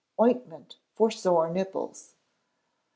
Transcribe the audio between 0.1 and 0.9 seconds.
Ointment